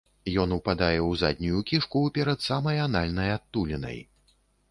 Ён 0.43 0.53
упадае 0.55 0.95
ў 1.03 1.11
заднюю 1.23 1.59
кішку 1.71 2.01
перад 2.17 2.39
самай 2.47 2.81
анальнай 2.87 3.29
адтулінай. 3.37 3.99